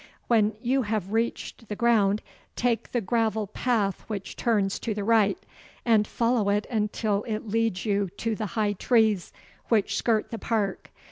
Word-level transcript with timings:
When 0.25 0.53
you 0.63 0.81
have 0.81 1.11
reached 1.13 1.67
the 1.69 1.75
ground, 1.75 2.23
take 2.55 2.91
the 2.91 3.01
gravel 3.01 3.45
path 3.45 4.01
which 4.07 4.35
turns 4.35 4.79
to 4.79 4.95
the 4.95 5.03
right, 5.03 5.37
and 5.85 6.07
follow 6.07 6.49
it 6.49 6.65
until 6.71 7.21
it 7.27 7.47
leads 7.47 7.85
you 7.85 8.09
to 8.17 8.33
the 8.35 8.47
high 8.57 8.73
trees 8.73 9.31
which 9.69 9.95
skirt 9.95 10.31
the 10.31 10.39
park. 10.39 10.89